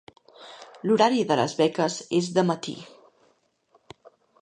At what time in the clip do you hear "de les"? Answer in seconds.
1.33-1.55